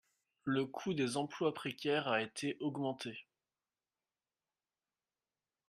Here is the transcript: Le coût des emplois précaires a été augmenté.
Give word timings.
Le 0.45 0.65
coût 0.65 0.95
des 0.95 1.15
emplois 1.15 1.53
précaires 1.53 2.07
a 2.07 2.23
été 2.23 2.57
augmenté. 2.59 3.27